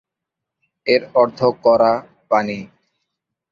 [0.87, 1.93] এর অর্থ কড়া
[2.31, 2.59] পানি।